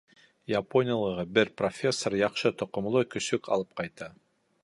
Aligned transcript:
Япониялағы 0.51 1.25
бер 1.35 1.51
профессор 1.63 2.17
яҡшы 2.21 2.53
тоҡомло 2.63 3.05
көсөк 3.17 3.53
алып 3.59 3.79
ҡайта. 3.83 4.09